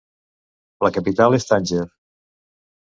La 0.87 0.91
capital 0.97 1.39
és 1.41 1.47
Tànger. 1.53 1.87